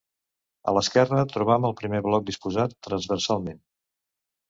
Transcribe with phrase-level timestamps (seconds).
[0.71, 3.65] A l'esquerra trobam el primer bloc disposat transversalment.